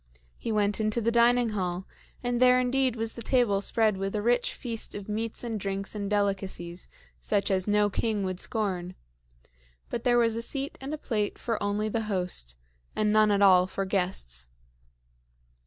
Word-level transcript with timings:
He 0.39 0.51
went 0.51 0.79
into 0.79 0.99
the 0.99 1.11
dining 1.11 1.49
hall, 1.49 1.85
and 2.23 2.41
there 2.41 2.59
indeed 2.59 2.95
was 2.95 3.13
the 3.13 3.21
table 3.21 3.61
spread 3.61 3.97
with 3.97 4.15
a 4.15 4.21
rich 4.23 4.51
feast 4.55 4.95
of 4.95 5.07
meats 5.07 5.43
and 5.43 5.59
drinks 5.59 5.93
and 5.93 6.09
delicacies 6.09 6.87
such 7.21 7.51
as 7.51 7.67
no 7.67 7.87
king 7.87 8.23
would 8.23 8.39
scorn; 8.39 8.95
but 9.91 10.03
there 10.03 10.17
was 10.17 10.35
a 10.35 10.41
seat 10.41 10.75
and 10.81 10.91
a 10.91 10.97
plate 10.97 11.37
for 11.37 11.61
only 11.61 11.87
the 11.87 12.01
host, 12.09 12.57
and 12.95 13.13
none 13.13 13.29
at 13.29 13.43
all 13.43 13.67
for 13.67 13.85
guests. 13.85 14.49